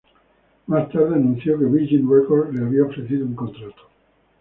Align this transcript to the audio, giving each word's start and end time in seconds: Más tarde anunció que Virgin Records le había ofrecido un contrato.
Más 0.65 0.89
tarde 0.89 1.13
anunció 1.13 1.59
que 1.59 1.65
Virgin 1.65 2.09
Records 2.09 2.55
le 2.55 2.65
había 2.65 2.85
ofrecido 2.85 3.23
un 3.23 3.35
contrato. 3.35 3.83